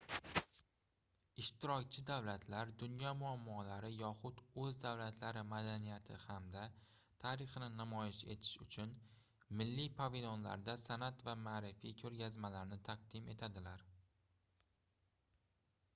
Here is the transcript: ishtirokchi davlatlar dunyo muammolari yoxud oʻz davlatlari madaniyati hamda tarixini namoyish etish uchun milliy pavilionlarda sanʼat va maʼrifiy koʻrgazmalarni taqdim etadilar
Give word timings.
ishtirokchi 1.41 2.03
davlatlar 2.05 2.69
dunyo 2.83 3.09
muammolari 3.19 3.89
yoxud 3.97 4.39
oʻz 4.63 4.79
davlatlari 4.85 5.43
madaniyati 5.51 6.15
hamda 6.23 6.63
tarixini 7.25 7.67
namoyish 7.79 8.21
etish 8.35 8.53
uchun 8.65 8.93
milliy 9.61 9.89
pavilionlarda 10.01 10.77
sanʼat 10.87 11.23
va 11.29 11.35
maʼrifiy 11.43 11.97
koʻrgazmalarni 12.03 12.81
taqdim 12.89 13.29
etadilar 13.35 13.85